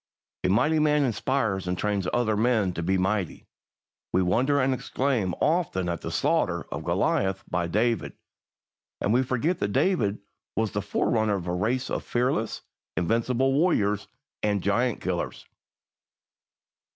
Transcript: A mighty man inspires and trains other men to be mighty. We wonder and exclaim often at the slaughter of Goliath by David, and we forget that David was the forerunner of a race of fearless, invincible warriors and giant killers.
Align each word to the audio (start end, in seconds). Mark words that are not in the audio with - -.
A 0.43 0.49
mighty 0.49 0.79
man 0.79 1.03
inspires 1.03 1.67
and 1.67 1.77
trains 1.77 2.07
other 2.11 2.35
men 2.35 2.73
to 2.73 2.81
be 2.81 2.97
mighty. 2.97 3.45
We 4.11 4.23
wonder 4.23 4.59
and 4.59 4.73
exclaim 4.73 5.35
often 5.39 5.87
at 5.87 6.01
the 6.01 6.09
slaughter 6.09 6.65
of 6.71 6.83
Goliath 6.83 7.43
by 7.47 7.67
David, 7.67 8.13
and 8.99 9.13
we 9.13 9.21
forget 9.21 9.59
that 9.59 9.73
David 9.73 10.17
was 10.55 10.71
the 10.71 10.81
forerunner 10.81 11.35
of 11.35 11.45
a 11.45 11.53
race 11.53 11.91
of 11.91 12.03
fearless, 12.03 12.63
invincible 12.97 13.53
warriors 13.53 14.07
and 14.41 14.63
giant 14.63 15.01
killers. 15.01 15.45